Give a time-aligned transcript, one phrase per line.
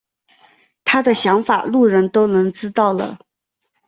[0.83, 3.19] 他的想法路人都能知道了。